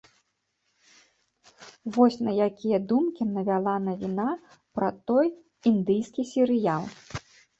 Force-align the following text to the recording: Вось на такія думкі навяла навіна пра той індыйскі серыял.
Вось 1.97 2.17
на 2.27 2.31
такія 2.39 2.79
думкі 2.93 3.27
навяла 3.35 3.75
навіна 3.89 4.27
пра 4.77 4.89
той 5.11 5.27
індыйскі 5.73 6.21
серыял. 6.33 6.83